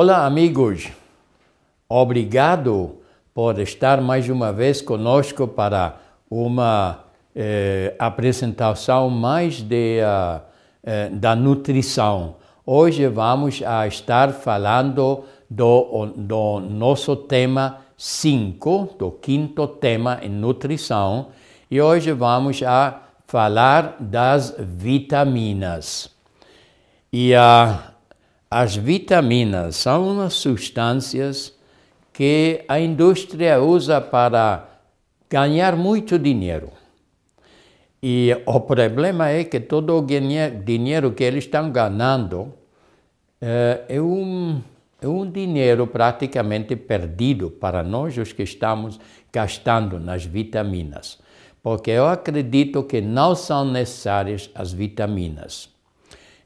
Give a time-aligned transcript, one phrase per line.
[0.00, 0.92] Olá, amigos.
[1.88, 3.00] Obrigado
[3.34, 5.96] por estar mais uma vez conosco para
[6.30, 7.00] uma
[7.34, 10.40] eh, apresentação mais de, uh,
[10.84, 12.36] eh, da nutrição.
[12.64, 21.30] Hoje vamos a estar falando do, do nosso tema 5, do quinto tema em nutrição,
[21.68, 26.08] e hoje vamos a falar das vitaminas.
[27.12, 27.97] E a uh,
[28.50, 31.54] as vitaminas são umas substâncias
[32.12, 34.66] que a indústria usa para
[35.28, 36.72] ganhar muito dinheiro.
[38.02, 42.54] E o problema é que todo o dinheiro que eles estão ganhando
[43.40, 44.62] eh, é um,
[45.02, 48.98] é um dinheiro praticamente perdido para nós, os que estamos
[49.32, 51.18] gastando nas vitaminas.
[51.62, 55.68] Porque eu acredito que não são necessárias as vitaminas.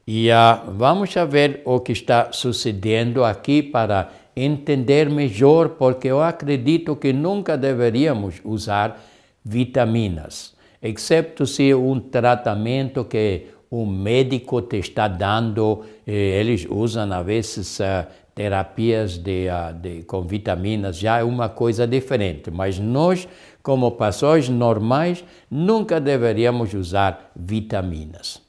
[0.05, 6.95] E uh, vamos ver o que está sucedendo aqui para entender melhor, porque eu acredito
[6.95, 8.99] que nunca deveríamos usar
[9.45, 17.25] vitaminas, exceto se um tratamento que um médico te está dando, eh, eles usam às
[17.25, 23.27] vezes uh, terapias de, uh, de, com vitaminas, já é uma coisa diferente, mas nós,
[23.63, 28.42] como pessoas normais, nunca deveríamos usar vitaminas.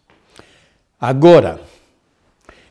[1.07, 1.61] Agora,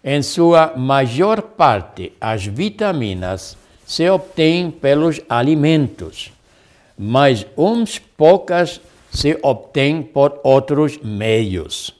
[0.03, 6.34] em sua maior parte, as vitaminas se obtêm pelos alimentos,
[6.97, 8.81] mas uns poucas
[9.12, 11.94] se obtêm por outros meios.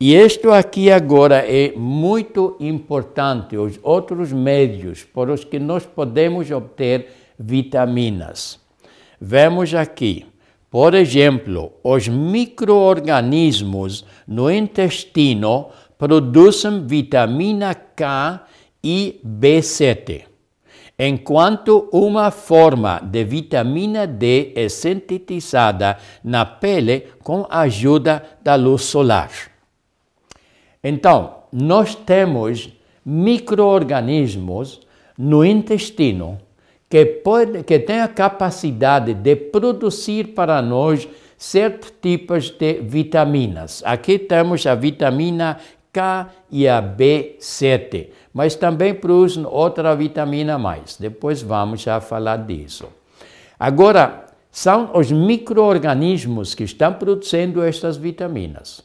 [0.00, 6.50] E isto aqui agora é muito importante, os outros meios por os que nós podemos
[6.50, 8.58] obter vitaminas.
[9.20, 10.31] Vemos aqui
[10.72, 15.68] por exemplo, os microorganismos no intestino
[15.98, 18.46] produzem vitamina K
[18.82, 20.22] e B7,
[20.98, 28.84] enquanto uma forma de vitamina D é sintetizada na pele com a ajuda da luz
[28.84, 29.30] solar.
[30.82, 32.70] Então, nós temos
[33.04, 34.80] microorganismos
[35.18, 36.38] no intestino
[36.92, 41.08] que, pode, que tem a capacidade de produzir para nós
[41.38, 43.82] certos tipos de vitaminas.
[43.86, 45.56] Aqui temos a vitamina
[45.90, 50.98] K e a B7, mas também produzem outra vitamina mais.
[50.98, 52.88] Depois vamos já falar disso.
[53.58, 58.84] Agora, são os micro-organismos que estão produzindo estas vitaminas.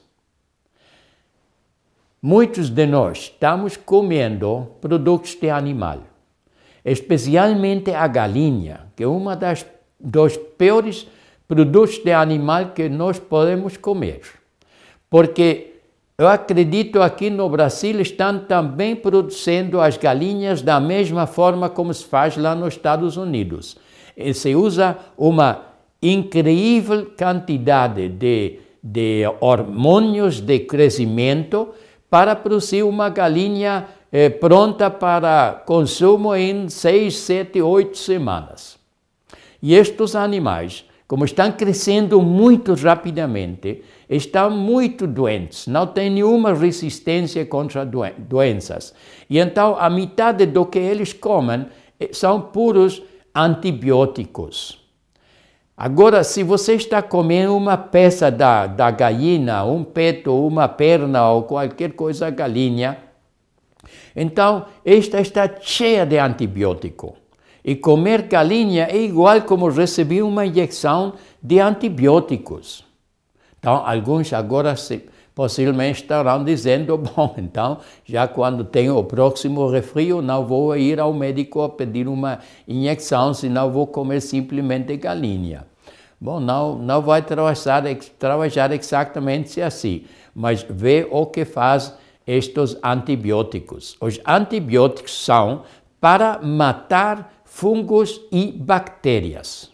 [2.21, 6.03] Muitos de nós estamos comendo produtos de animal
[6.91, 9.65] especialmente a galinha, que é uma das
[9.99, 11.07] dos piores
[11.47, 14.21] produtos de animal que nós podemos comer.
[15.09, 15.73] Porque
[16.17, 22.05] eu acredito aqui no Brasil estão também produzindo as galinhas da mesma forma como se
[22.05, 23.77] faz lá nos Estados Unidos.
[24.15, 25.61] E se usa uma
[26.01, 31.69] incrível quantidade de, de hormônios de crescimento
[32.09, 38.77] para produzir uma galinha é, pronta para consumo em seis, sete, oito semanas.
[39.61, 47.45] E estes animais, como estão crescendo muito rapidamente, estão muito doentes, não têm nenhuma resistência
[47.45, 48.93] contra doenças.
[49.29, 51.65] E então a metade do que eles comem
[51.99, 53.01] eh, são puros
[53.35, 54.85] antibióticos.
[55.75, 61.43] Agora, se você está comendo uma peça da, da galinha, um peito, uma perna ou
[61.43, 62.97] qualquer coisa galinha,
[64.19, 67.15] então, esta está cheia de antibiótico.
[67.63, 72.83] E comer galinha é igual como receber uma injeção de antibióticos.
[73.59, 75.03] Então, alguns agora se,
[75.35, 81.13] possivelmente estarão dizendo: bom, então, já quando tenho o próximo resfrio, não vou ir ao
[81.13, 85.67] médico a pedir uma injeção, senão vou comer simplesmente galinha.
[86.19, 87.83] Bom, não, não vai trabalhar,
[88.17, 91.93] trabalhar exatamente assim, mas vê o que faz
[92.27, 93.95] estes antibióticos.
[94.01, 95.63] Os antibióticos são
[95.99, 99.71] para matar fungos e bactérias.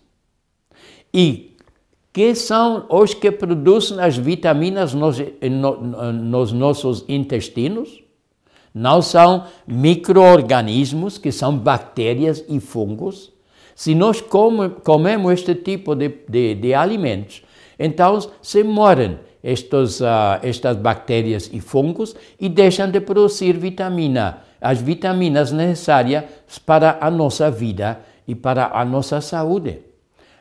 [1.13, 1.57] E
[2.13, 5.17] que são os que produzem as vitaminas nos,
[6.13, 8.03] nos nossos intestinos?
[8.73, 13.31] Não são micro-organismos, que são bactérias e fungos.
[13.75, 17.43] Se nós come, comemos este tipo de, de, de alimentos,
[17.77, 24.79] então se morrem estes, uh, estas bactérias e fungos e deixam de produzir vitamina, as
[24.81, 26.23] vitaminas necessárias
[26.65, 29.79] para a nossa vida e para a nossa saúde.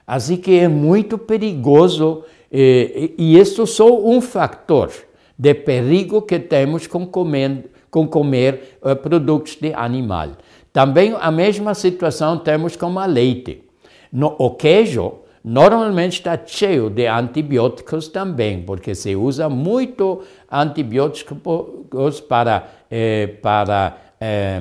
[0.06, 4.92] Assim que é muito perigoso eh, e isso só um fator
[5.38, 10.32] de perigo que temos com comer, com comer uh, produtos de animal.
[10.72, 13.64] Também a mesma situação temos com a leite.
[14.12, 22.68] No, o queijo normalmente está cheio de antibióticos também, porque se usa muito antibióticos para,
[22.90, 24.60] eh, para eh,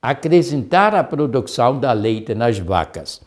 [0.00, 3.20] acrescentar a produção da leite nas vacas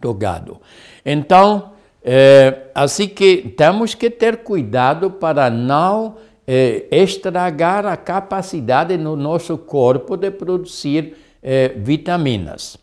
[0.00, 0.60] do gado.
[1.04, 1.72] Então,
[2.08, 6.16] é, assim que temos que ter cuidado para não
[6.46, 12.78] é, estragar a capacidade no nosso corpo de produzir é, vitaminas.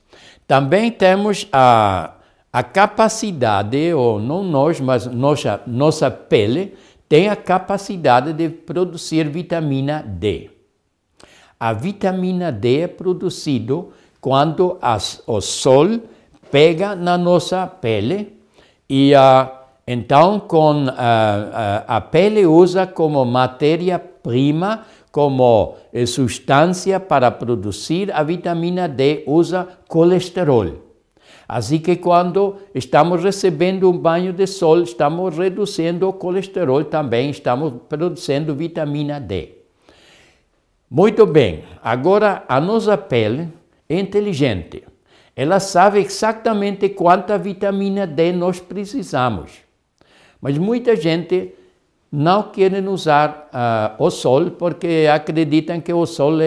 [0.46, 2.16] Também temos a,
[2.54, 6.76] a capacidade, ou não nós, mas nossa, nossa pele,
[7.10, 10.52] tem a capacidade de produzir vitamina D.
[11.60, 13.92] A vitamina D é produzido
[14.22, 16.00] quando as, o sol
[16.52, 18.38] pega na nossa pele
[18.88, 19.14] e
[19.88, 29.24] então com a pele usa como matéria-prima, como eh, substância para produzir a vitamina D,
[29.28, 30.83] usa colesterol.
[31.56, 37.74] Assim que quando estamos recebendo um banho de sol, estamos reduzindo o colesterol também, estamos
[37.88, 39.50] produzindo vitamina D.
[40.90, 43.50] Muito bem, agora a nossa pele
[43.88, 44.84] é inteligente.
[45.36, 49.52] Ela sabe exatamente quanta vitamina D nós precisamos.
[50.42, 51.54] Mas muita gente
[52.16, 56.46] não quer usar uh, o sol porque acreditam que o sol é,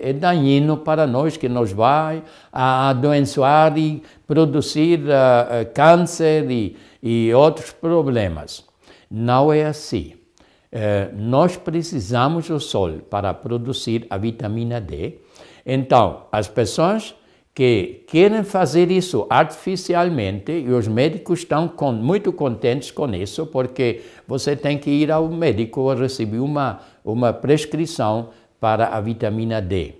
[0.00, 7.72] é, é para nós, que nos vai adoençar e produzir uh, câncer e, e outros
[7.72, 8.64] problemas.
[9.10, 10.14] Não é assim.
[10.72, 15.18] Uh, nós precisamos do sol para produzir a vitamina D.
[15.66, 17.14] Então, as pessoas
[17.56, 24.02] que querem fazer isso artificialmente e os médicos estão com, muito contentes com isso, porque
[24.28, 28.28] você tem que ir ao médico receber uma, uma prescrição
[28.60, 29.94] para a vitamina D.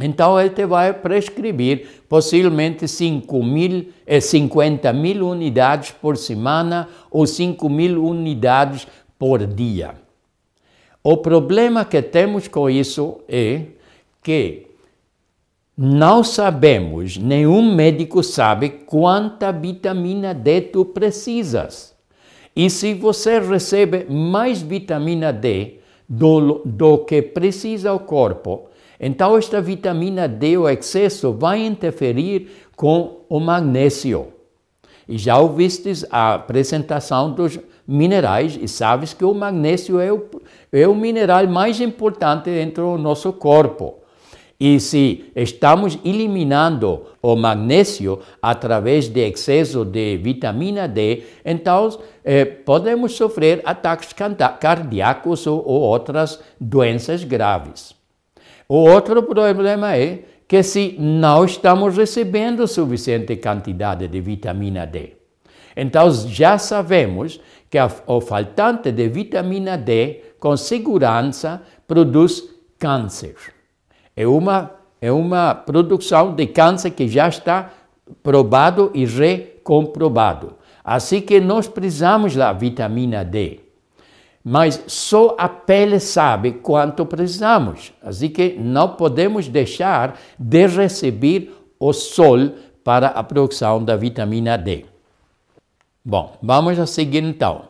[0.00, 7.26] Então, ele te vai prescrever possivelmente 5 mil, eh, 50 mil unidades por semana ou
[7.26, 8.88] 5 mil unidades
[9.18, 9.96] por dia.
[11.04, 13.64] O problema que temos com isso é
[14.22, 14.69] que
[15.82, 21.96] não sabemos, nenhum médico sabe quanta vitamina D tu precisas.
[22.54, 28.68] E se você recebe mais vitamina D do, do que precisa o corpo,
[29.00, 34.34] então esta vitamina D, o excesso, vai interferir com o magnésio.
[35.08, 40.28] E já ouvistes a apresentação dos minerais e sabes que o magnésio é o,
[40.70, 43.99] é o mineral mais importante dentro do nosso corpo.
[44.60, 51.88] E se estamos eliminando o magnésio através de excesso de vitamina D, então
[52.22, 54.14] eh, podemos sofrer ataques
[54.60, 57.94] cardíacos ou, ou outras doenças graves.
[58.68, 65.14] O outro problema é que se não estamos recebendo suficiente quantidade de vitamina D.
[65.74, 67.40] Então já sabemos
[67.70, 72.44] que o faltante de vitamina D com segurança produz
[72.78, 73.59] câncer.
[74.16, 77.70] É uma, é uma produção de câncer que já está
[78.22, 80.54] provado e recomprovado.
[80.84, 83.60] Assim que nós precisamos da vitamina D.
[84.42, 87.92] Mas só a pele sabe quanto precisamos.
[88.02, 92.52] Assim que não podemos deixar de receber o sol
[92.82, 94.86] para a produção da vitamina D.
[96.04, 97.68] Bom, vamos a seguir então.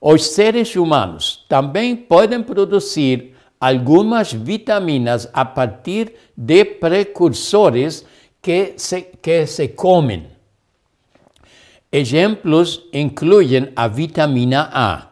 [0.00, 8.06] Os seres humanos também podem produzir algumas vitaminas a partir de precursores
[8.40, 10.26] que se, que se comem.
[11.92, 15.08] Exemplos incluem a vitamina A,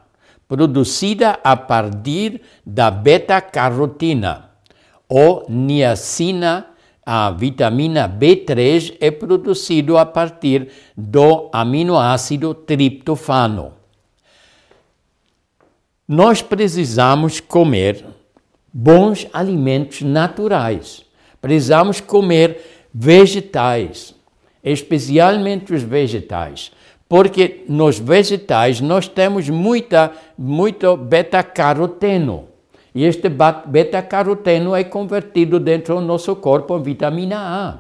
[0.47, 4.49] produzida a partir da beta-carotina,
[5.07, 6.67] ou niacina,
[7.05, 13.73] a vitamina B3 é produzido a partir do aminoácido triptofano.
[16.07, 18.05] Nós precisamos comer
[18.81, 21.05] bons alimentos naturais.
[21.41, 22.61] Precisamos comer
[22.95, 24.15] vegetais,
[24.63, 26.71] especialmente os vegetais,
[27.09, 32.45] porque nos vegetais nós temos muita, muito beta-caroteno.
[32.95, 37.79] E este beta-caroteno é convertido dentro do nosso corpo em vitamina A.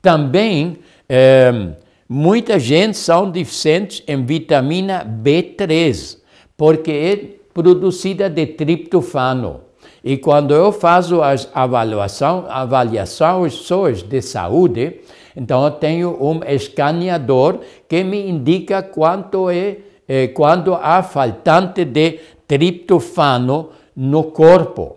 [0.00, 1.72] Também, eh,
[2.08, 6.18] muita gente são deficientes em vitamina B3
[6.56, 7.16] porque é
[7.52, 9.69] produzida de triptofano.
[10.02, 15.00] E quando eu faço as avaliação, avaliações de saúde,
[15.36, 19.76] então eu tenho um escaneador que me indica quanto é,
[20.08, 24.96] é quando há faltante de triptofano no corpo.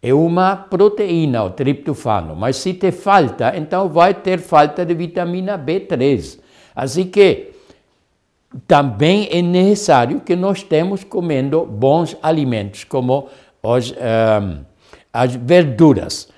[0.00, 5.58] É uma proteína, o triptofano, mas se te falta, então vai ter falta de vitamina
[5.58, 6.38] B3.
[6.76, 7.52] Assim que
[8.66, 13.28] também é necessário que nós estemos comendo bons alimentos, como
[13.64, 14.64] os, um, ehm,
[15.12, 16.28] as verduras.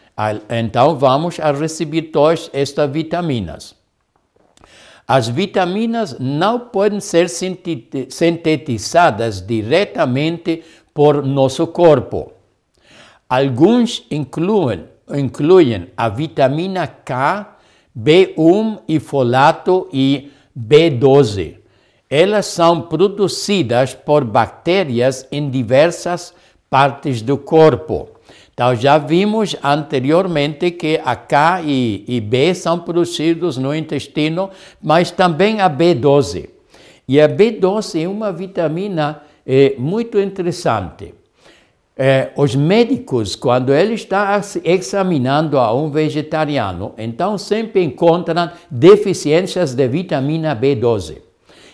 [0.48, 3.76] Então vamos a receber todas estas vitaminas.
[5.06, 10.64] As vitaminas não podem ser sintetizadas diretamente
[10.94, 12.32] por nosso corpo.
[13.28, 17.58] Alguns incluem, incluem a vitamina K,
[17.96, 21.58] B1 e folato e B12.
[22.08, 26.34] Elas são produzidas por bactérias em diversas
[26.68, 28.08] partes do corpo.
[28.52, 34.48] Então, já vimos anteriormente que a K e, e B são produzidos no intestino,
[34.82, 36.48] mas também a B12.
[37.06, 41.14] E a B12 é uma vitamina é, muito interessante.
[41.98, 49.88] É, os médicos, quando ele está examinando a um vegetariano, então sempre encontram deficiências de
[49.88, 51.18] vitamina B12.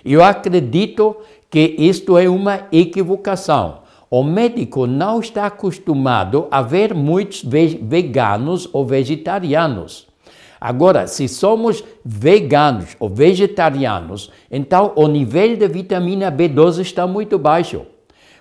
[0.04, 1.16] Eu acredito
[1.48, 3.81] que isto é uma equivocação.
[4.14, 10.06] O médico não está acostumado a ver muitos veganos ou vegetarianos.
[10.60, 17.86] Agora, se somos veganos ou vegetarianos, então o nível de vitamina B12 está muito baixo.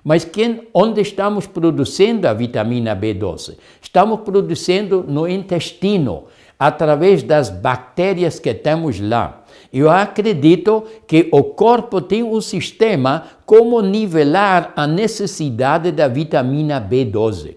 [0.04, 3.56] Mas quem, onde estamos produzindo a vitamina B12?
[3.82, 6.26] Estamos produzindo no intestino,
[6.60, 9.41] através das bactérias que temos lá.
[9.74, 17.56] Eu acredito que o corpo tem um sistema como nivelar a necessidade da vitamina B12.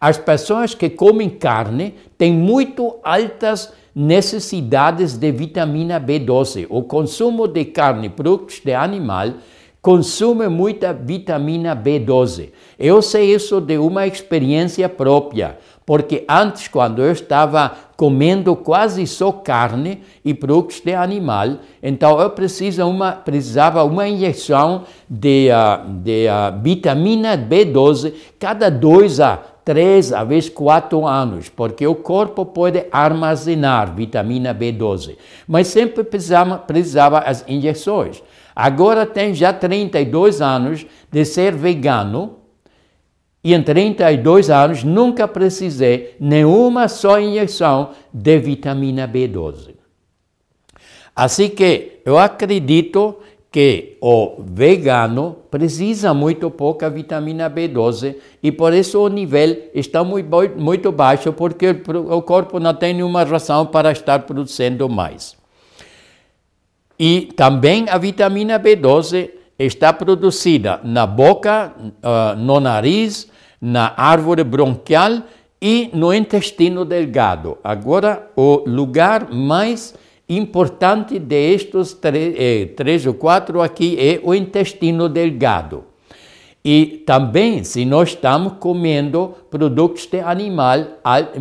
[0.00, 6.66] As pessoas que comem carne têm muito altas necessidades de vitamina B12.
[6.68, 9.34] O consumo de carne, produtos de animal,
[9.80, 12.50] consome muita vitamina B12.
[12.78, 15.58] Eu sei isso de uma experiência própria.
[15.86, 22.30] Porque antes, quando eu estava comendo quase só carne e produtos de animal, então eu
[22.30, 30.12] precisa uma, precisava uma injeção de, uh, de uh, vitamina B12 cada dois a três,
[30.12, 35.16] a vezes quatro anos, porque o corpo pode armazenar vitamina B12.
[35.48, 38.22] Mas sempre precisava, precisava as injeções.
[38.54, 42.36] Agora tem já 32 anos de ser vegano,
[43.44, 49.74] e em 32 anos nunca precisei nenhuma só injeção de vitamina B12.
[51.14, 53.18] Assim que eu acredito
[53.52, 60.58] que o vegano precisa muito pouca vitamina B12 e por isso o nível está muito,
[60.58, 61.70] muito baixo, porque
[62.10, 65.36] o corpo não tem nenhuma razão para estar produzindo mais.
[66.98, 73.28] E também a vitamina B12 está produzida na boca, uh, no nariz,
[73.64, 75.22] na árvore bronquial
[75.58, 77.56] e no intestino delgado.
[77.64, 79.94] Agora, o lugar mais
[80.28, 85.84] importante destes três, eh, três ou quatro aqui é o intestino delgado.
[86.66, 90.78] E também, se nós estamos comendo produtos de animal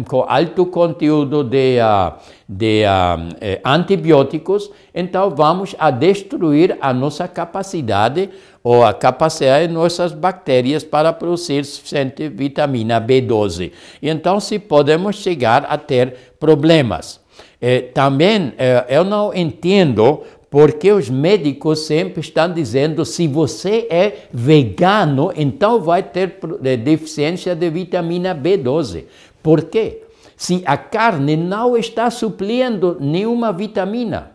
[0.06, 2.14] com alto conteúdo de, uh,
[2.50, 10.12] de uh, antibióticos, então vamos a destruir a nossa capacidade ou a capacidade de nossas
[10.12, 13.72] bactérias para produzir suficiente vitamina B12.
[14.02, 17.22] Então, se podemos chegar a ter problemas.
[17.62, 20.22] Eh, também eh, eu não entendo
[20.54, 27.56] porque os médicos sempre estão dizendo se você é vegano, então vai ter eh, deficiência
[27.56, 29.06] de vitamina B12.
[29.42, 30.04] Por quê?
[30.38, 34.34] Se a carne não está suprindo nenhuma vitamina.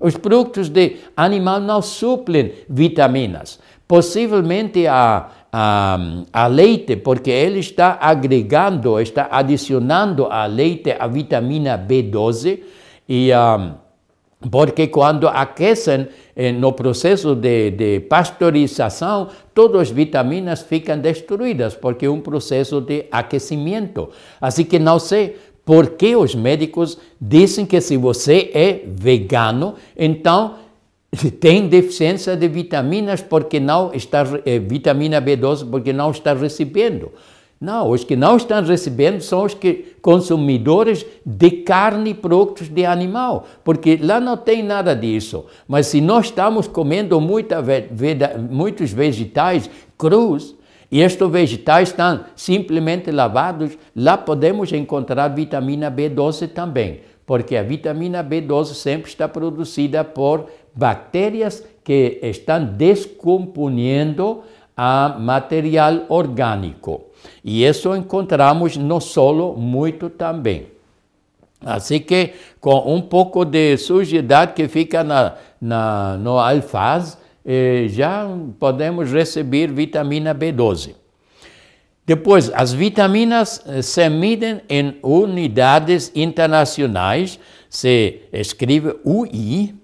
[0.00, 3.60] Os produtos de animal não suplem vitaminas.
[3.86, 5.98] Possivelmente a, a,
[6.32, 12.58] a leite, porque ele está agregando, está adicionando a leite a vitamina B12
[13.08, 13.85] e um,
[14.50, 22.06] porque quando aquecem eh, no processo de, de, pasteurização, todas as vitaminas ficam destruídas, porque
[22.06, 24.10] é um processo de aquecimento.
[24.40, 30.56] Assim que não sei por que os médicos dizem que se você é vegano, então
[31.40, 37.10] tem deficiência de vitaminas porque não está eh, vitamina B12 porque não está recebendo.
[37.58, 42.84] Não, os que não estão recebendo são os que consumidores de carne e produtos de
[42.84, 45.46] animal, porque lá não tem nada disso.
[45.66, 47.64] Mas se nós estamos comendo muita,
[48.50, 50.54] muitos vegetais, crus,
[50.92, 58.22] e estes vegetais estão simplesmente lavados, lá podemos encontrar vitamina B12 também, porque a vitamina
[58.22, 64.42] B12 sempre está produzida por bactérias que estão descomponendo
[64.76, 67.05] a material orgânico.
[67.44, 70.68] E isso encontramos no solo muito também.
[71.64, 78.28] Assim que, com um pouco de sujidade que fica na, na, no alface, eh, já
[78.58, 80.94] podemos receber vitamina B12.
[82.04, 89.74] Depois, as vitaminas eh, se medem em unidades internacionais, se escreve UI,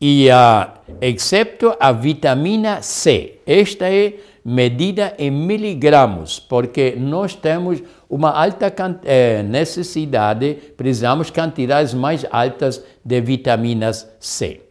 [0.00, 0.70] e uh,
[1.00, 3.40] excepto a vitamina C.
[3.46, 4.14] Esta é
[4.48, 8.72] medida em miligramas, porque nós temos uma alta
[9.04, 14.62] eh, necessidade, precisamos quantidades mais altas de vitaminas C.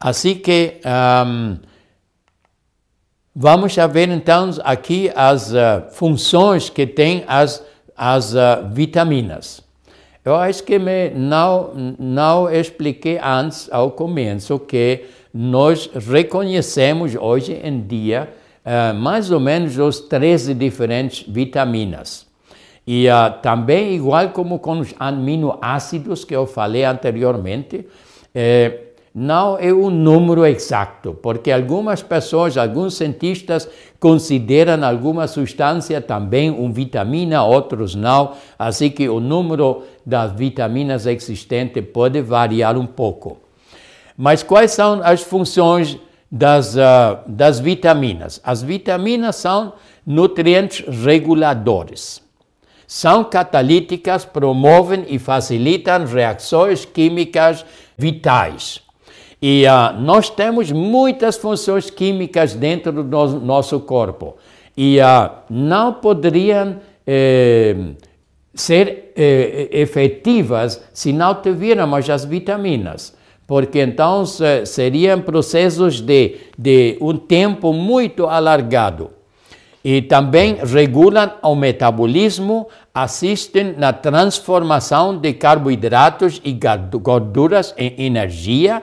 [0.00, 1.56] Assim que um,
[3.32, 7.64] vamos ver então aqui as uh, funções que têm as,
[7.96, 9.62] as uh, vitaminas.
[10.24, 17.80] Eu acho que me não, não expliquei antes, ao começo, que nós reconhecemos hoje em
[17.80, 18.28] dia
[18.64, 22.26] uh, mais ou menos os 13 diferentes vitaminas.
[22.86, 27.86] E uh, também, igual como com os aminoácidos que eu falei anteriormente,
[28.34, 33.68] eh, não é um número exato, porque algumas pessoas, alguns cientistas
[34.00, 41.84] consideram alguma substância também uma vitamina, outros não, assim que o número das vitaminas existentes
[41.92, 43.38] pode variar um pouco.
[44.16, 45.98] Mas quais são as funções
[46.30, 48.40] das, uh, das vitaminas?
[48.44, 49.72] As vitaminas são
[50.06, 52.22] nutrientes reguladores.
[52.86, 57.64] São catalíticas, promovem e facilitam reações químicas
[57.96, 58.82] vitais.
[59.40, 64.36] E uh, nós temos muitas funções químicas dentro do nosso corpo.
[64.76, 67.74] E uh, não poderiam eh,
[68.54, 73.16] ser eh, efetivas se não tivéssemos as vitaminas.
[73.46, 79.10] Porque então seriam processos de, de um tempo muito alargado.
[79.84, 86.56] E também regulam o metabolismo, assistem na transformação de carboidratos e
[87.00, 88.82] gorduras em energia,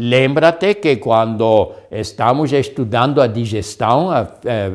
[0.00, 4.26] Lembra-te que quando estamos estudando a digestão, a, a,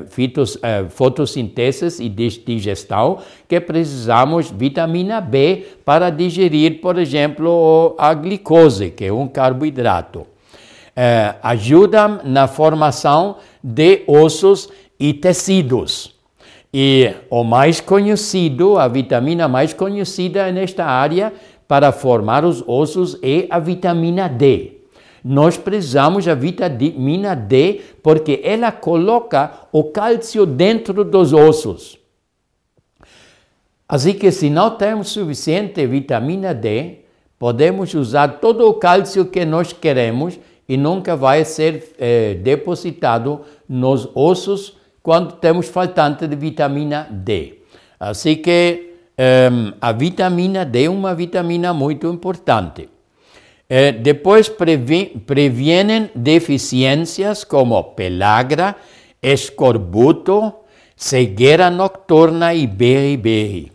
[0.10, 8.90] fitos, a fotossíntese e digestão, que precisamos vitamina B para digerir, por exemplo, a glicose,
[8.90, 10.28] que é um carboidrato.
[10.94, 16.14] É, ajuda na formação de ossos e tecidos.
[16.74, 21.32] E o mais conhecido, a vitamina mais conhecida nesta área
[21.66, 24.83] para formar os ossos é a vitamina D.
[25.24, 31.98] Nós precisamos da vitamina D porque ela coloca o cálcio dentro dos ossos.
[33.88, 37.00] Assim que se não temos suficiente vitamina D,
[37.40, 44.10] podemos usar todo o cálcio que nós queremos e nunca vai ser eh, depositado nos
[44.16, 47.60] ossos quando temos faltante de vitamina D.
[48.00, 52.90] Assim que um, a vitamina D é uma vitamina muito importante.
[53.76, 58.76] Eh, depois previ previenen deficiências como pelagra,
[59.20, 60.54] escorbuto,
[60.96, 63.72] cegueira nocturna e beriberi.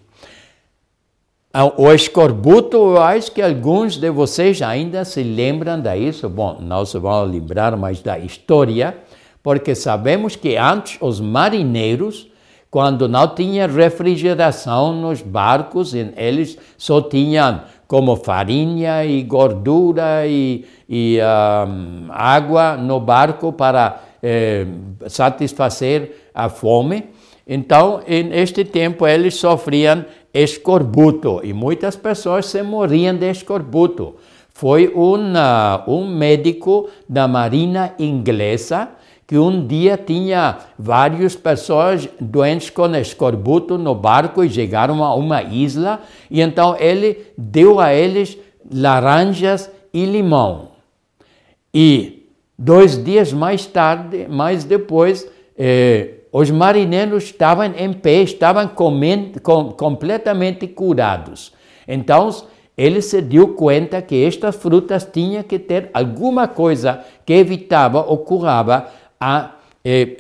[1.52, 6.28] Ah, o escorbuto, eu acho que alguns de vocês ainda se lembram disso.
[6.28, 8.96] Bom, não se vão lembrar mais da história,
[9.42, 12.28] porque sabemos que antes os marinheiros,
[12.70, 21.18] quando não tinha refrigeração nos barcos, eles só tinham como farinha e gordura e, e
[21.66, 24.66] um, água no barco para eh,
[25.06, 27.06] satisfazer a fome.
[27.46, 34.16] Então, neste tempo, eles sofriam escorbuto e muitas pessoas se morriam de escorbuto.
[34.50, 38.90] Foi uma, um médico da Marinha Inglesa
[39.28, 45.42] que um dia tinha várias pessoas doentes com escorbuto no barco e chegaram a uma
[45.42, 48.38] isla e então ele deu a eles
[48.72, 50.70] laranjas e limão.
[51.74, 52.26] E
[52.58, 59.72] dois dias mais tarde, mais depois, eh, os marinheiros estavam em pé, estavam comendo, com,
[59.72, 61.52] completamente curados.
[61.86, 62.30] Então,
[62.78, 68.18] ele se deu conta que estas frutas tinham que ter alguma coisa que evitava ou
[68.18, 68.88] curava
[69.20, 69.52] a,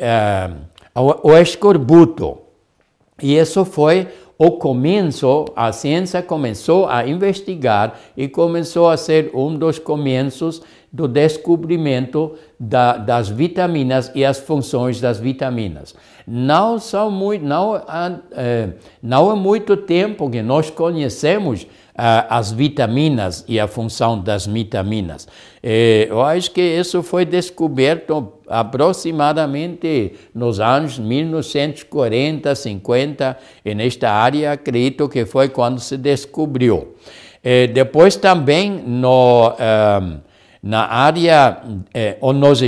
[0.00, 0.50] a,
[0.94, 2.38] a, o escorbuto.
[3.22, 4.08] E isso foi
[4.38, 11.06] o começo, a ciência começou a investigar e começou a ser um dos começos do
[11.06, 15.94] descobrimento da, das vitaminas e as funções das vitaminas.
[16.26, 17.76] Não, são muito, não,
[18.32, 18.70] é,
[19.02, 21.66] não muito tempo que nós conhecemos
[21.98, 25.26] as vitaminas e a função das vitaminas.
[25.60, 35.08] Eu acho que isso foi descoberto aproximadamente nos anos 1940, 50, e nesta área acredito
[35.08, 36.94] que foi quando se descobriu.
[37.74, 39.56] Depois também no,
[40.62, 41.62] na área
[41.94, 42.60] eh, nos,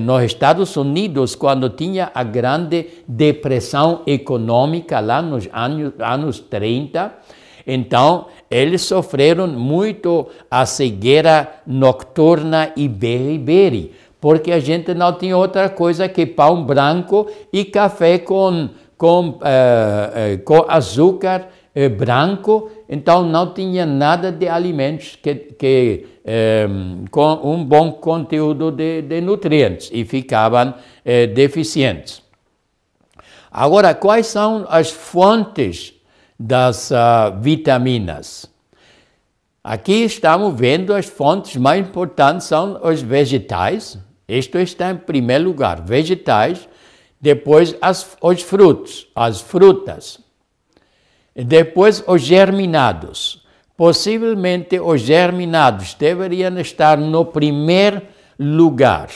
[0.00, 7.12] nos Estados Unidos, quando tinha a grande depressão econômica lá nos anos, anos 30,
[7.66, 15.68] então eles sofreram muito a cegueira noturna e beriberi, porque a gente não tinha outra
[15.68, 23.52] coisa que pão branco e café com, com, eh, com açúcar eh, branco, então não
[23.52, 26.68] tinha nada de alimentos que, que eh,
[27.10, 32.22] com um bom conteúdo de, de nutrientes e ficavam eh, deficientes.
[33.50, 35.94] Agora, quais são as fontes
[36.38, 38.50] das uh, vitaminas?
[39.62, 43.96] Aqui estamos vendo as fontes mais importantes são os vegetais.
[44.28, 46.68] Isto está em primeiro lugar, vegetais.
[47.20, 50.23] Depois as, os frutos, as frutas.
[51.34, 53.42] Depois, os germinados.
[53.76, 58.02] Possivelmente, os germinados deveriam estar no primeiro
[58.38, 59.08] lugar,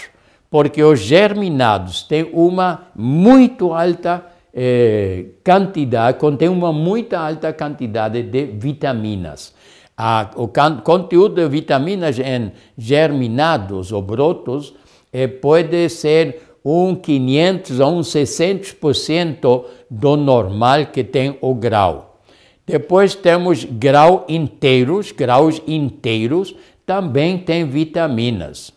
[0.50, 8.46] porque os germinados têm uma muito alta eh, quantidade, contém uma muito alta quantidade de
[8.46, 9.54] vitaminas.
[9.96, 10.48] Ah, o
[10.82, 14.74] conteúdo de vitaminas em germinados ou brotos
[15.12, 22.07] eh, pode ser um 500 ou um 600% do normal que tem o grau.
[22.68, 26.54] Depois temos grau inteiros, graus inteiros,
[26.84, 28.70] também tem vitaminas.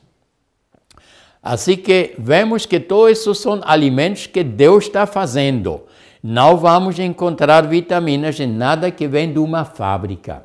[1.43, 5.81] Assim que vemos que todos esses são alimentos que Deus está fazendo.
[6.23, 10.43] Não vamos encontrar vitaminas em nada que vem de uma fábrica.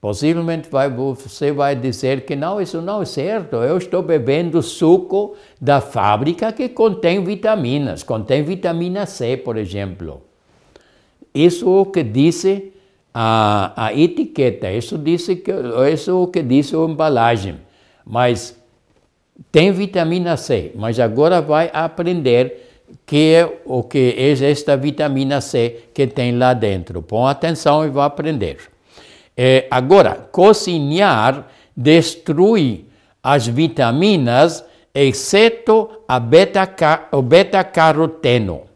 [0.00, 3.56] Possivelmente vai, você vai dizer que não, isso não é certo.
[3.56, 10.22] Eu estou bebendo suco da fábrica que contém vitaminas, contém vitamina C, por exemplo.
[11.34, 12.72] Isso é o que disse
[13.14, 15.52] a, a etiqueta, isso, disse que,
[15.92, 17.56] isso é o que diz a embalagem.
[18.04, 18.58] Mas
[19.50, 22.70] tem vitamina C, mas agora vai aprender
[23.06, 27.02] que é o que é esta vitamina C que tem lá dentro.
[27.02, 28.58] Põe atenção e vai aprender.
[29.36, 32.86] É, agora, cozinhar destrui
[33.22, 34.64] as vitaminas,
[34.94, 37.22] exceto a beta-caroteno.
[37.22, 38.71] Beta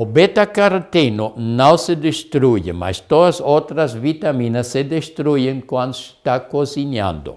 [0.00, 7.34] o beta-caroteno não se destrui, mas todas as outras vitaminas se destruem quando está cozinhando.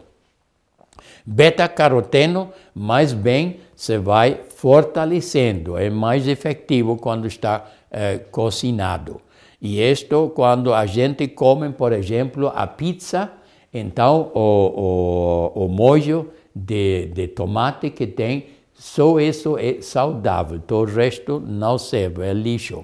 [1.26, 9.20] Beta-caroteno, mais bem, se vai fortalecendo, é mais efetivo quando está eh, cozinado.
[9.60, 13.32] E isto, quando a gente come, por exemplo, a pizza,
[13.74, 20.90] então o, o, o molho de, de tomate que tem só isso é saudável, todo
[20.90, 22.84] o resto não serve, é lixo.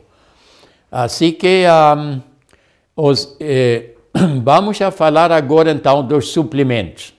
[0.91, 2.21] Assim que um,
[2.95, 3.95] os, eh,
[4.43, 7.15] vamos a falar agora então dos suplementos.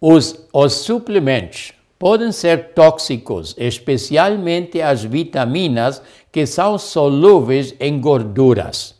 [0.00, 8.94] Os, os suplementos podem ser tóxicos, especialmente as vitaminas que são solúveis em gorduras.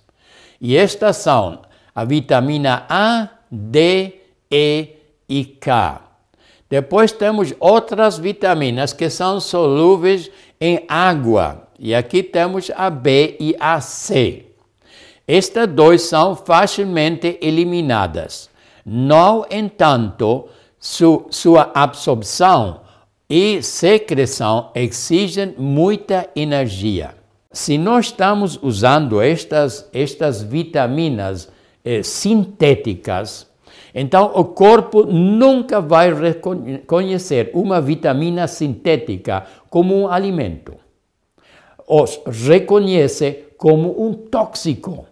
[0.60, 1.62] E estas são
[1.94, 4.12] a vitamina A, D,
[4.50, 4.88] E
[5.28, 6.03] e K.
[6.74, 10.28] Depois temos outras vitaminas que são solúveis
[10.60, 11.68] em água.
[11.78, 14.46] E aqui temos a B e a C.
[15.24, 18.50] Estas duas são facilmente eliminadas.
[18.84, 22.80] No entanto, su, sua absorção
[23.30, 27.14] e secreção exigem muita energia.
[27.52, 31.48] Se nós estamos usando estas, estas vitaminas
[31.84, 33.46] eh, sintéticas,
[33.94, 40.74] então, o corpo nunca vai reconhecer uma vitamina sintética como um alimento.
[41.86, 45.06] Os reconhece como um tóxico.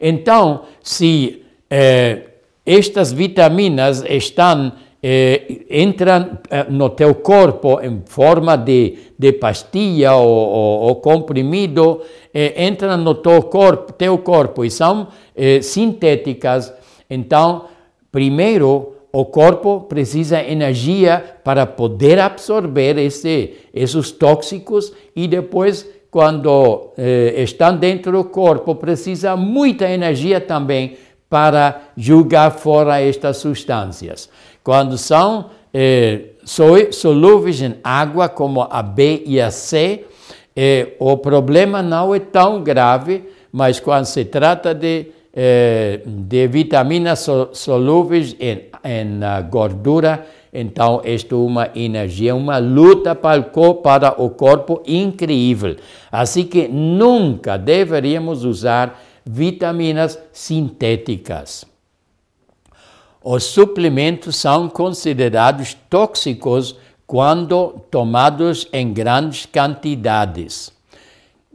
[0.00, 2.22] Então, se eh,
[2.64, 10.28] estas vitaminas estão eh, entram eh, no teu corpo em forma de, de pastilha ou,
[10.28, 12.00] ou, ou comprimido,
[12.32, 16.72] eh, entram no teu corpo, teu corpo e são eh, sintéticas,
[17.08, 17.66] então
[18.16, 26.94] Primeiro, o corpo precisa de energia para poder absorver esse, esses tóxicos e depois, quando
[26.96, 30.96] eh, estão dentro do corpo, precisa muita energia também
[31.28, 34.30] para jogar fora estas substâncias.
[34.64, 36.30] Quando são eh,
[36.90, 40.06] solúveis em água, como a B e a C,
[40.56, 47.26] eh, o problema não é tão grave, mas quando se trata de, eh, de vitaminas
[47.52, 49.20] solúveis em, em
[49.50, 50.26] gordura,
[50.58, 55.76] então, isto é uma energia, uma luta para o, corpo, para o corpo incrível.
[56.10, 61.66] Assim que nunca deveríamos usar vitaminas sintéticas.
[63.22, 66.74] Os suplementos são considerados tóxicos
[67.06, 70.75] quando tomados em grandes quantidades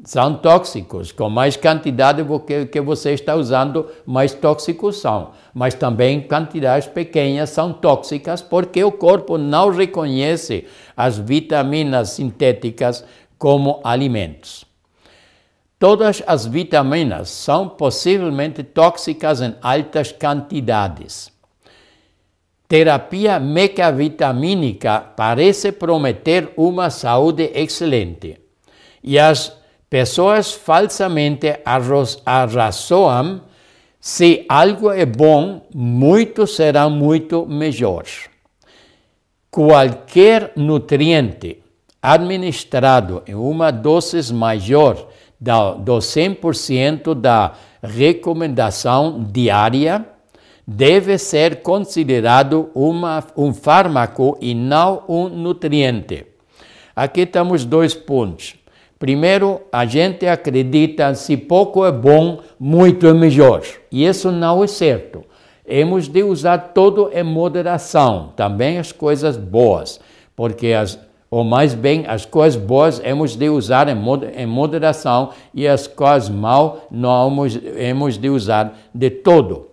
[0.04, 1.12] são tóxicos.
[1.12, 2.24] Com mais quantidade
[2.72, 5.32] que você está usando, mais tóxicos são.
[5.54, 13.06] Mas também quantidades pequenas são tóxicas porque o corpo não reconhece as vitaminas sintéticas
[13.38, 14.66] como alimentos.
[15.78, 21.32] Todas as vitaminas são possivelmente tóxicas em altas quantidades.
[22.68, 28.40] Terapia mecavitamínica parece prometer uma saúde excelente.
[29.04, 29.61] E as
[29.92, 31.60] Pessoas falsamente
[32.26, 33.42] arrazoam
[34.00, 38.06] se algo é bom, muito será muito melhor.
[39.52, 41.62] Qualquer nutriente
[42.02, 47.52] administrado em uma dose maior do 100% da
[47.84, 50.06] recomendação diária
[50.66, 56.28] deve ser considerado uma, um fármaco e não um nutriente.
[56.96, 58.61] Aqui temos dois pontos.
[59.02, 63.64] Primeiro, a gente acredita se pouco é bom, muito é melhor.
[63.92, 65.24] E isso não é certo.
[65.66, 70.00] Temos de usar tudo em moderação, também as coisas boas,
[70.36, 71.00] porque as,
[71.32, 76.86] ou mais bem, as coisas boas temos de usar em moderação e as coisas mal
[76.92, 77.36] não
[77.76, 79.70] temos de usar de todo.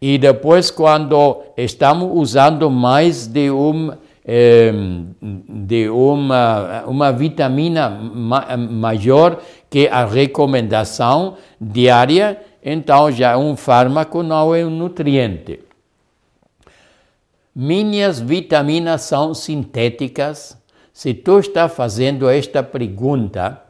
[0.00, 3.90] E depois, quando estamos usando mais de um
[4.30, 14.54] de uma, uma vitamina ma maior que a recomendação diária, então já um fármaco não
[14.54, 15.60] é um nutriente.
[17.54, 20.56] Minhas vitaminas são sintéticas?
[20.92, 23.62] Se tu está fazendo esta pergunta,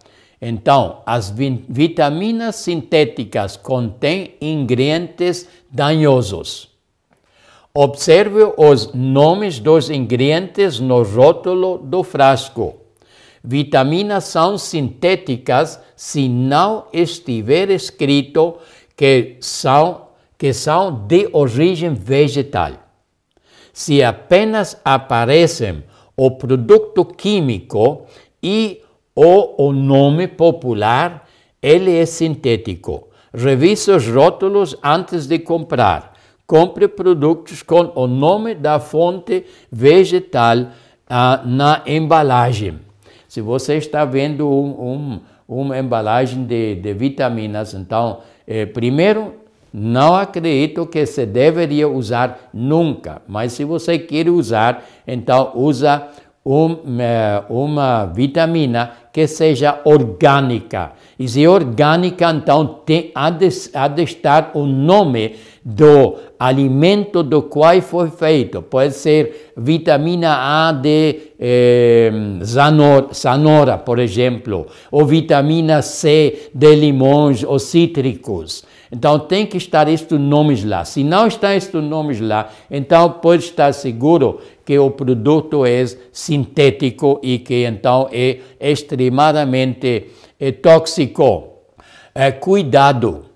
[0.42, 6.77] então as vitaminas sintéticas contêm ingredientes danhosos.
[7.80, 12.74] Observe os nomes dos ingredientes no rótulo do frasco.
[13.44, 18.56] Vitaminas são sintéticas se não estiver escrito
[18.96, 22.72] que são, que são de origem vegetal.
[23.72, 25.84] Se apenas aparecem
[26.16, 28.06] o produto químico
[28.42, 28.82] e
[29.14, 31.28] o, o nome popular,
[31.62, 33.06] ele é sintético.
[33.32, 36.17] Revise os rótulos antes de comprar
[36.48, 40.68] compre produtos com o nome da fonte vegetal
[41.06, 42.78] ah, na embalagem.
[43.28, 49.34] Se você está vendo um, um, uma embalagem de, de vitaminas, então, eh, primeiro,
[49.70, 56.08] não acredito que se deveria usar nunca, mas se você quer usar, então usa
[56.46, 60.92] eh, uma vitamina que seja orgânica.
[61.18, 67.42] E se orgânica, então tem, há, de, há de estar o nome do alimento do
[67.42, 68.62] qual foi feito.
[68.62, 72.10] Pode ser vitamina A de eh,
[73.84, 78.64] por exemplo, ou vitamina C de limões ou cítricos.
[78.90, 80.84] Então tem que estar estes nomes lá.
[80.84, 87.20] Se não está estes nomes lá, então pode estar seguro que o produto é sintético
[87.22, 90.06] e que então é extremadamente
[90.40, 91.58] é, tóxico.
[92.14, 93.28] É, cuidado!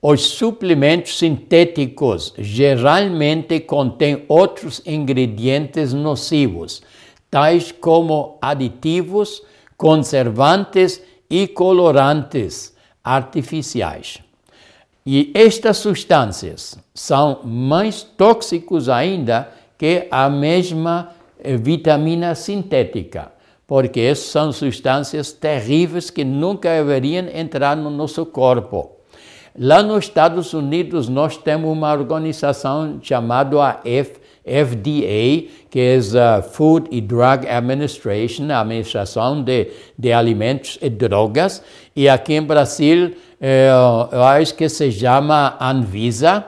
[0.00, 6.82] Os suplementos sintéticos geralmente contêm outros ingredientes nocivos,
[7.30, 9.42] tais como aditivos,
[9.76, 14.18] conservantes e colorantes artificiais.
[15.04, 23.32] E estas substâncias são mais tóxicos ainda que a mesma eh, vitamina sintética,
[23.66, 28.95] porque essas são substâncias terríveis que nunca deveriam entrar no nosso corpo.
[29.58, 33.80] Lá nos Estados Unidos, nós temos uma organização chamada a
[34.44, 41.62] FDA, que é a Food and Drug Administration, a Administração de, de Alimentos e Drogas,
[41.94, 43.70] e aqui em Brasil, é,
[44.12, 46.44] eu acho que se chama Anvisa.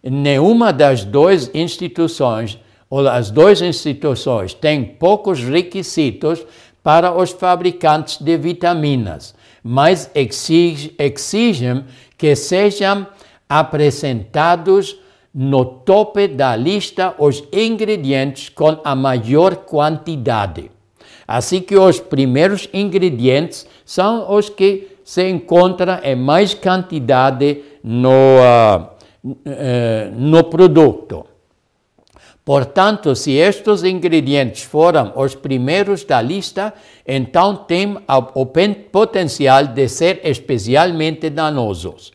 [0.00, 6.46] Nenhuma das duas instituições, ou as duas instituições, tem poucos requisitos
[6.80, 11.84] para os fabricantes de vitaminas, mas exigem
[12.16, 13.06] que sejam
[13.48, 14.96] apresentados
[15.34, 20.70] no topo da lista os ingredientes com a maior quantidade.
[21.28, 28.88] Assim que os primeiros ingredientes são os que se encontram em mais quantidade no, uh,
[29.24, 31.26] uh, no produto.
[32.46, 36.72] Portanto, se estes ingredientes foram os primeiros da lista,
[37.04, 38.46] então têm o
[38.92, 42.12] potencial de ser especialmente danosos,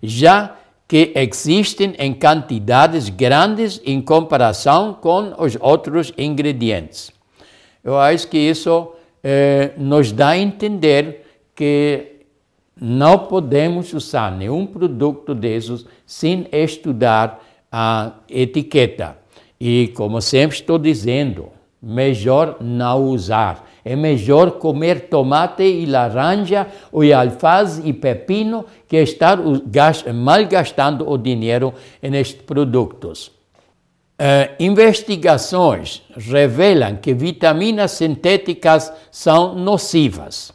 [0.00, 0.54] já
[0.86, 7.10] que existem em quantidades grandes em comparação com os outros ingredientes.
[7.82, 12.20] Eu acho que isso eh, nos dá a entender que
[12.80, 17.42] não podemos usar nenhum produto desses sem estudar
[17.72, 19.21] a etiqueta.
[19.64, 23.64] E como sempre estou dizendo, melhor não usar.
[23.84, 29.38] É melhor comer tomate e laranja, ou alface e pepino, que estar
[30.12, 31.72] malgastando o dinheiro
[32.02, 33.28] nestes produtos.
[34.18, 40.52] Uh, investigações revelam que vitaminas sintéticas são nocivas.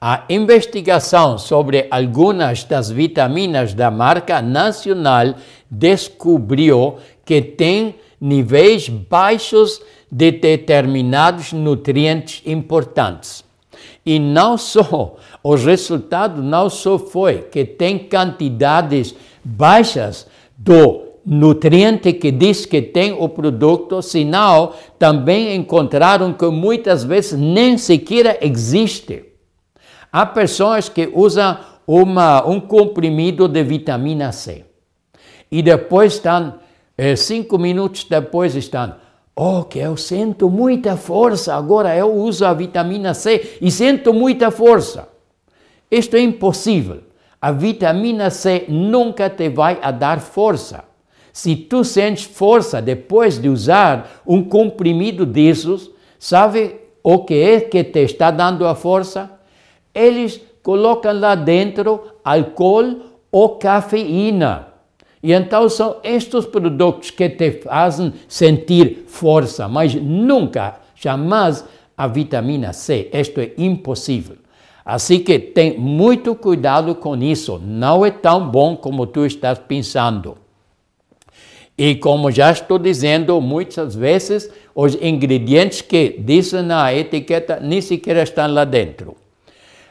[0.00, 5.34] A investigação sobre algumas das vitaminas da marca nacional
[5.70, 13.44] descobriu que tem níveis baixos de determinados nutrientes importantes.
[14.04, 20.26] E não só, o resultado não só foi que tem quantidades baixas
[20.56, 27.76] do nutriente que diz que tem o produto, senão também encontraram que muitas vezes nem
[27.76, 29.24] sequer existe.
[30.10, 34.64] Há pessoas que usam uma, um comprimido de vitamina C
[35.50, 36.54] e depois estão
[36.98, 38.96] é, cinco minutos depois estão,
[39.36, 44.50] oh, que eu sinto muita força, agora eu uso a vitamina C e sinto muita
[44.50, 45.08] força.
[45.88, 47.02] Isto é impossível.
[47.40, 50.82] A vitamina C nunca te vai a dar força.
[51.32, 57.84] Se tu sentes força depois de usar um comprimido desses, sabe o que é que
[57.84, 59.30] te está dando a força?
[59.94, 64.66] Eles colocam lá dentro álcool ou cafeína.
[65.22, 71.64] E então são estes produtos que te fazem sentir força, mas nunca, jamais
[71.96, 73.10] a vitamina C.
[73.12, 74.36] Isto é impossível.
[74.84, 77.60] Assim que tem muito cuidado com isso.
[77.62, 80.38] Não é tão bom como tu estás pensando.
[81.76, 88.16] E como já estou dizendo, muitas vezes os ingredientes que dizem na etiqueta nem sequer
[88.16, 89.16] estão lá dentro.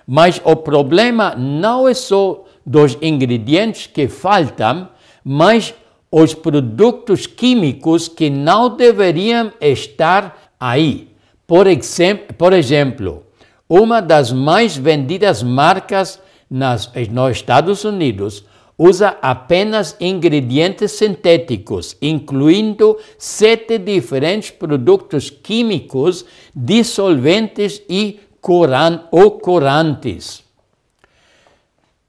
[0.06, 4.90] Mas o problema não é só dos ingredientes que faltam,
[5.30, 5.74] mas
[6.10, 11.10] os produtos químicos que não deveriam estar aí.
[11.46, 13.26] Por, exemplo, por exemplo
[13.68, 18.46] uma das mais vendidas marcas nas, nos Estados Unidos
[18.78, 26.24] usa apenas ingredientes sintéticos, incluindo sete diferentes produtos químicos,
[26.56, 30.42] dissolventes e coran ou corantes.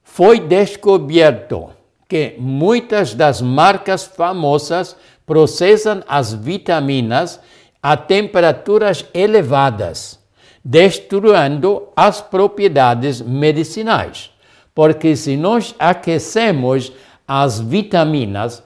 [0.05, 1.78] Foi descoberto
[2.09, 4.95] que muitas das marcas famosas
[5.27, 7.39] processam as vitaminas
[7.81, 10.19] a temperaturas elevadas,
[10.65, 14.31] destruindo as propriedades medicinais.
[14.73, 16.91] Porque se nós aquecemos
[17.27, 18.63] as vitaminas,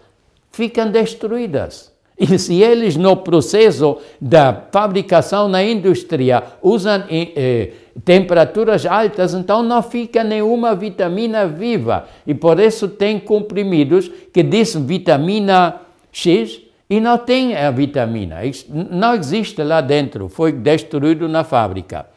[0.49, 1.91] ficam destruídas.
[2.17, 7.71] E se eles no processo da fabricação na indústria usam eh,
[8.03, 12.07] temperaturas altas, então não fica nenhuma vitamina viva.
[12.25, 18.37] E por isso tem comprimidos que dizem vitamina X e não tem a vitamina.
[18.69, 22.07] Não existe lá dentro, foi destruído na fábrica.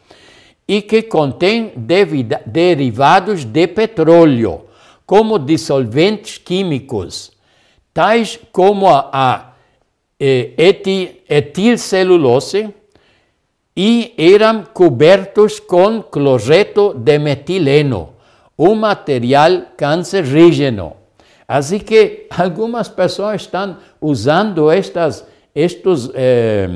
[0.67, 1.71] E que contém
[2.45, 4.65] derivados de petróleo,
[5.05, 7.31] como dissolventes químicos,
[7.93, 9.53] tais como a
[10.19, 12.73] etilcelulose
[13.79, 18.09] e eram cobertos com cloreto de metileno,
[18.57, 20.93] um material cancerígeno.
[21.47, 25.23] Assim que algumas pessoas estão usando estas,
[25.53, 26.67] estes, eh,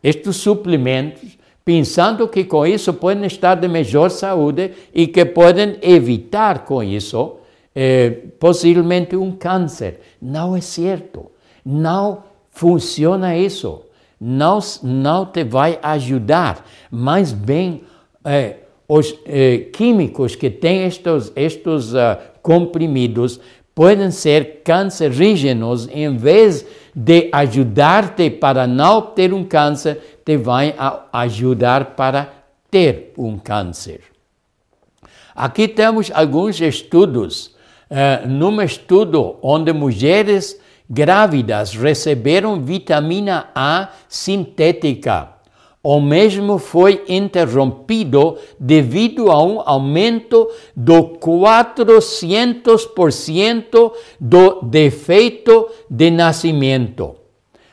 [0.00, 6.64] estes suplementos, pensando que com isso podem estar de melhor saúde e que podem evitar
[6.64, 7.38] com isso
[7.74, 9.98] eh, possivelmente um câncer.
[10.22, 11.26] Não é certo.
[11.64, 12.22] Não
[12.52, 13.85] funciona isso.
[14.20, 17.82] Não, não te vai ajudar, mas bem
[18.24, 18.56] é,
[18.88, 23.40] os é, químicos que têm estes, estes uh, comprimidos
[23.74, 26.64] podem ser cancerígenos, em vez
[26.94, 30.74] de ajudar-te para não ter um câncer, te vai
[31.12, 32.32] ajudar para
[32.70, 34.00] ter um câncer.
[35.34, 37.54] Aqui temos alguns estudos
[37.90, 40.58] uh, num estudo onde mulheres
[40.88, 45.30] grávidas receberam vitamina A sintética.
[45.82, 57.14] O mesmo foi interrompido devido a um aumento do 400% do defeito de nascimento.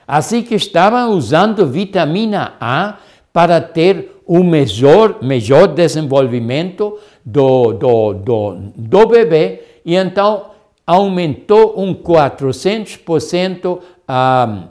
[0.08, 3.00] Assim que estavam usando vitamina A
[3.34, 10.53] para ter um melhor, melhor desenvolvimento do, do, do, do bebê, e então
[10.86, 14.68] aumentou um 400% ah,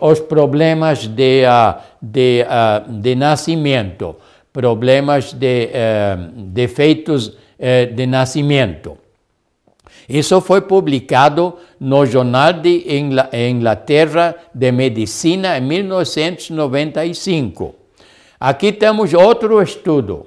[0.00, 4.16] os, problemas de, uh, de, uh, de nascimento,
[4.52, 7.36] problemas de uh, defeitos
[7.96, 8.98] de nascimento.
[10.08, 12.84] Isso foi publicado no Jornal de
[13.32, 17.74] Inglaterra de Medicina em 1995.
[18.38, 20.26] Aqui temos outro estudo,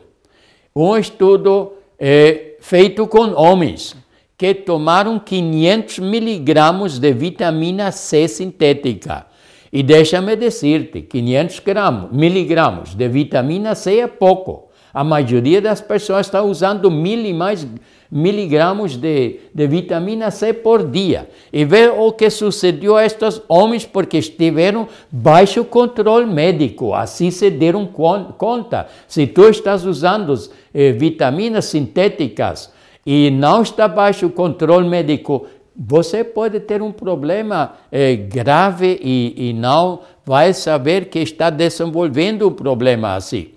[0.75, 3.95] um estudo eh, feito com homens
[4.37, 9.25] que tomaram 500 miligramas de vitamina C sintética.
[9.73, 14.67] E deixa-me dizer-te, 500 gramas, miligramas de vitamina C é pouco.
[14.93, 17.67] A maioria das pessoas está usando mil e mais
[18.11, 21.29] miligramas de, de vitamina C por dia.
[21.51, 26.93] E vê o que sucedeu a estes homens porque estiveram baixo controle médico.
[26.93, 28.87] Assim se deram conta.
[29.07, 30.33] Se tu estás usando
[30.73, 32.71] eh, vitaminas sintéticas
[33.09, 39.53] e não está baixo controle médico, você pode ter um problema eh, grave e, e
[39.53, 43.51] não vai saber que está desenvolvendo um problema assim.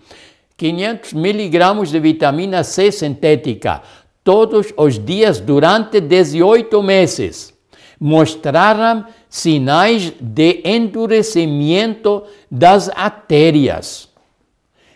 [0.57, 3.82] 500 miligramas de vitamina C sintética
[4.22, 7.53] todos os dias durante 18 meses.
[7.98, 14.09] Mostraram sinais de endurecimento das artérias.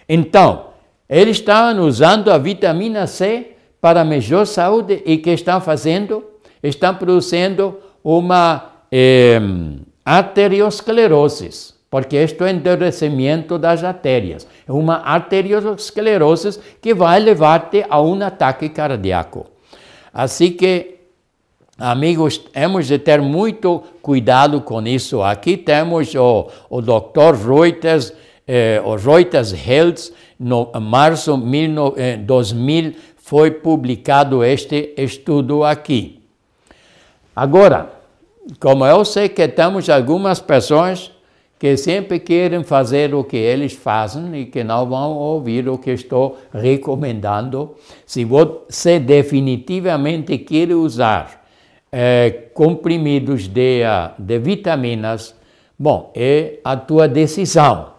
[0.08, 0.66] Então,
[1.08, 3.53] eles estavam usando a vitamina C
[3.84, 6.24] para melhor saúde e que estão fazendo?
[6.62, 9.38] Estão produzindo uma eh,
[10.02, 14.48] arteriosclerose porque isto é endurecimento das artérias.
[14.66, 19.48] É uma arteriosclerose que vai levar-te a um ataque cardíaco.
[20.14, 21.00] Assim que,
[21.78, 25.22] amigos, temos de ter muito cuidado com isso.
[25.22, 27.34] Aqui temos o, o Dr.
[27.46, 28.14] Reuters,
[28.48, 30.10] eh, o Reuters Health,
[30.40, 36.20] no março de 2000 eh, foi publicado este estudo aqui.
[37.34, 37.90] Agora,
[38.60, 41.10] como eu sei que temos algumas pessoas
[41.58, 45.92] que sempre querem fazer o que eles fazem e que não vão ouvir o que
[45.92, 47.74] estou recomendando.
[48.04, 51.46] Se você definitivamente quer usar
[51.90, 53.80] é, comprimidos de,
[54.18, 55.34] de vitaminas,
[55.78, 57.94] bom, é a tua decisão.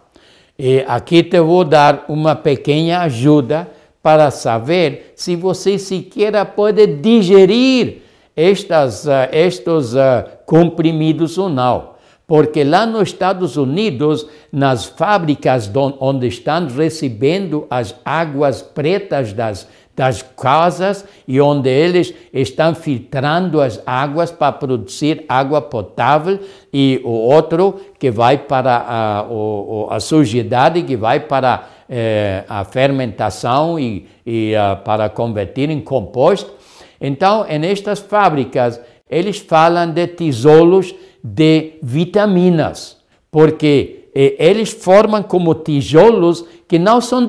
[0.56, 3.68] E aqui te vou dar uma pequena ajuda
[4.06, 8.02] para saber se você sequer pode digerir
[8.36, 11.96] estas, uh, estes uh, comprimidos ou não.
[12.24, 20.22] Porque lá nos Estados Unidos, nas fábricas onde estão recebendo as águas pretas das, das
[20.22, 26.38] casas e onde eles estão filtrando as águas para produzir água potável
[26.72, 32.64] e o outro que vai para a, a, a sujidade, que vai para eh, a
[32.64, 36.52] fermentação e, e uh, para converter em composto.
[37.00, 42.96] Então, nestas fábricas, eles falam de tijolos de vitaminas,
[43.30, 47.28] porque eh, eles formam como tijolos que não, são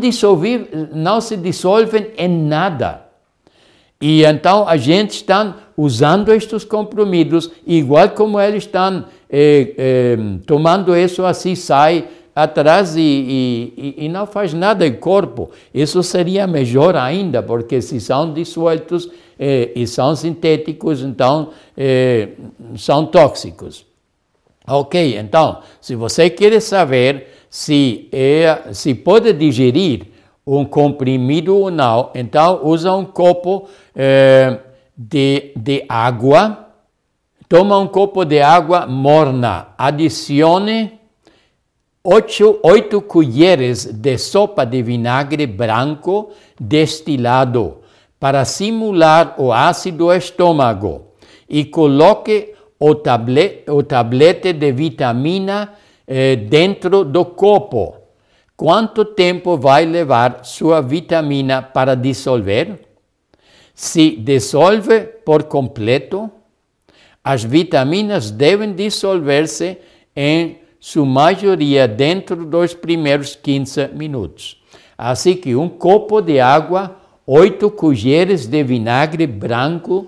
[0.94, 3.08] não se dissolvem em nada.
[4.00, 10.96] E então a gente está usando estes comprimidos, igual como eles estão eh, eh, tomando
[10.96, 12.06] isso assim, sai
[12.38, 15.50] atrás e, e, e, não faz nada em corpo.
[15.74, 19.10] Isso seria melhor ainda, porque se são dissoltos
[19.40, 22.30] eh, e são sintéticos, então eh,
[22.76, 23.88] são tóxicos.
[24.68, 30.06] Ok, então, se você quer saber se, é, se pode digerir
[30.46, 34.60] um comprimido ou não, então usa um copo é,
[34.96, 36.68] de, de água,
[37.50, 40.97] toma um copo de água morna, adicione
[42.10, 47.80] 8, 8 colheres de sopa de vinagre branco destilado
[48.18, 51.12] para simular o ácido estômago
[51.50, 55.74] e coloque o, tablet, o tablete de vitamina
[56.08, 57.98] eh, dentro do copo.
[58.56, 62.88] Quanto tempo vai levar sua vitamina para dissolver?
[63.76, 66.32] Se dissolve por completo,
[67.22, 69.78] as vitaminas devem dissolver-se
[70.16, 74.58] em sua maioria dentro dos primeiros 15 minutos.
[74.98, 80.08] Assim que um copo de água, oito colheres de vinagre branco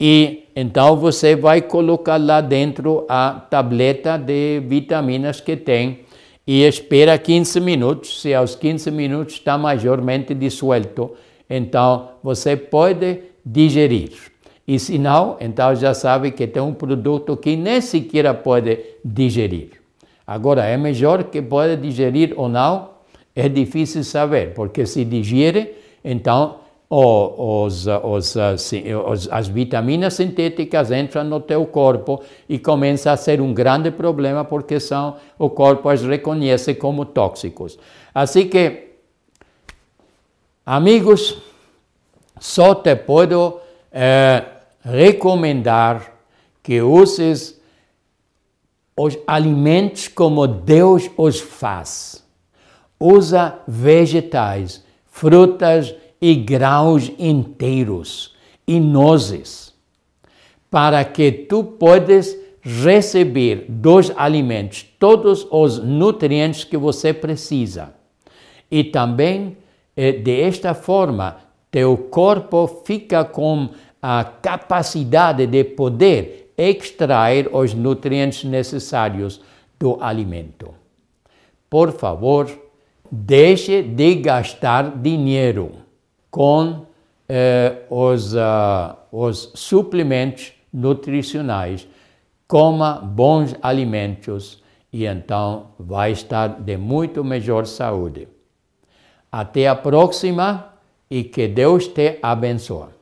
[0.00, 6.00] E então você vai colocar lá dentro a tableta de vitaminas que tem
[6.44, 8.20] e espera 15 minutos.
[8.20, 11.12] Se aos 15 minutos está majormente dissolto,
[11.48, 14.10] então você pode digerir.
[14.66, 19.85] E se não, então já sabe que tem um produto que nem sequer pode digerir.
[20.26, 22.90] Agora, é melhor que pode digerir ou não?
[23.34, 25.74] É difícil saber, porque se digere,
[26.04, 26.56] então
[26.88, 33.52] os, os, os, as vitaminas sintéticas entram no teu corpo e começa a ser um
[33.52, 37.78] grande problema porque são, o corpo as reconhece como tóxicos.
[38.14, 38.94] Assim que,
[40.64, 41.38] amigos,
[42.38, 43.60] só te posso
[43.92, 44.44] eh,
[44.84, 46.12] recomendar
[46.62, 47.60] que uses
[48.96, 52.24] os alimentos como Deus os faz.
[52.98, 58.34] Usa vegetais, frutas e grãos inteiros
[58.66, 59.74] e nozes,
[60.70, 67.94] para que tu podes receber dos alimentos todos os nutrientes que você precisa.
[68.70, 69.58] E também,
[69.94, 71.36] eh, desta forma,
[71.70, 73.68] teu corpo fica com
[74.00, 79.40] a capacidade de poder extrair os nutrientes necessários
[79.78, 80.74] do alimento.
[81.68, 82.50] Por favor,
[83.10, 85.72] deixe de gastar dinheiro
[86.30, 86.86] com
[87.28, 91.88] eh, os, uh, os suplementos nutricionais,
[92.46, 98.28] coma bons alimentos e então vai estar de muito melhor saúde.
[99.30, 100.72] Até a próxima
[101.10, 102.95] e que Deus te abençoe.